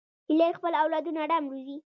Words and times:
هیلۍ 0.29 0.51
خپل 0.57 0.73
اولادونه 0.81 1.19
آرام 1.25 1.43
روزي 1.51 1.77